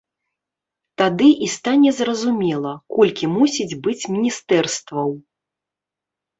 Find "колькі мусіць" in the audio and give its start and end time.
2.97-3.79